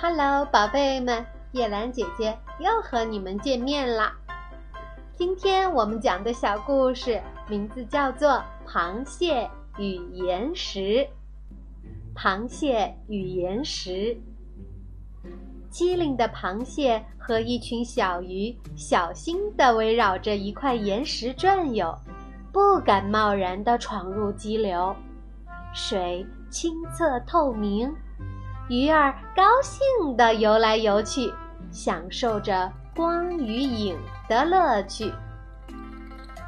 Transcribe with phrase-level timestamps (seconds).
[0.00, 4.16] Hello，宝贝们，叶兰姐姐又和你们见面啦。
[5.16, 8.30] 今天我们讲的小故事名字叫做
[8.64, 10.78] 《螃蟹与岩石》。
[12.14, 14.16] 螃蟹与岩石，
[15.68, 21.92] 机灵的螃蟹和一群小鱼小心地围绕着一块岩石转悠，
[22.52, 24.94] 不敢贸然地闯入激流。
[25.74, 27.92] 水清澈透明。
[28.68, 31.32] 鱼儿高兴地游来游去，
[31.72, 35.10] 享受着光与影的乐趣。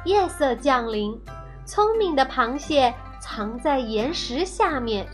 [0.05, 1.19] 夜色降临，
[1.65, 5.07] 聪明的螃蟹藏在岩石下面，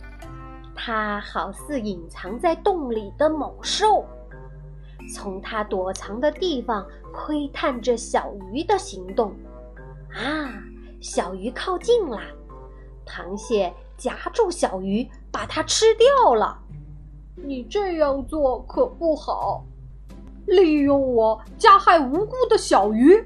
[0.74, 4.04] 它好似隐藏在洞里的猛兽，
[5.14, 9.34] 从它躲藏的地方窥探着小鱼的行动。
[10.12, 10.52] 啊，
[11.00, 12.20] 小鱼靠近了，
[13.06, 16.58] 螃蟹夹住小鱼，把它吃掉了。
[17.44, 19.64] 你这样做可不好，
[20.46, 23.24] 利用我加害无辜的小鱼。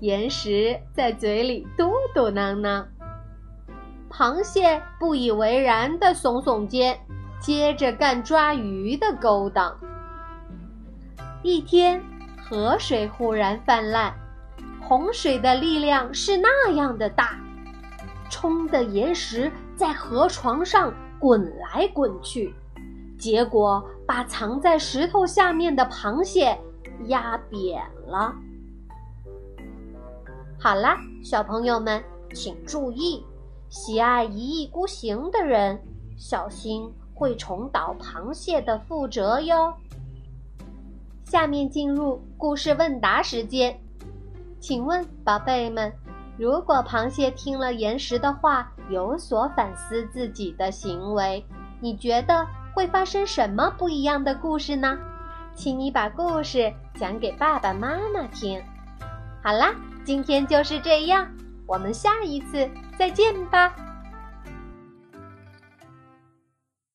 [0.00, 2.84] 岩石在嘴里嘟嘟囔囔，
[4.08, 6.98] 螃蟹不以为然的耸耸肩，
[7.40, 9.76] 接着干抓鱼的勾当。
[11.42, 12.00] 一天，
[12.48, 14.14] 河水忽然泛滥，
[14.80, 17.38] 洪水的力量是那样的大，
[18.30, 22.54] 冲的岩石在河床上滚来滚去。
[23.18, 26.56] 结果把藏在石头下面的螃蟹
[27.06, 28.34] 压扁了。
[30.58, 32.02] 好啦，小朋友们，
[32.34, 33.24] 请注意，
[33.68, 35.80] 喜爱一意孤行的人，
[36.16, 39.74] 小心会重蹈螃蟹的覆辙哟。
[41.24, 43.78] 下面进入故事问答时间，
[44.58, 45.92] 请问宝贝们，
[46.38, 51.44] 如果螃蟹听了岩石的话，有所反思自己的行为，
[51.80, 52.46] 你觉得？
[52.78, 54.96] 会发生什么不一样的故事呢？
[55.52, 58.62] 请你把故事讲给爸爸妈妈听。
[59.42, 61.26] 好啦，今天就是这样，
[61.66, 63.74] 我们下一次再见吧。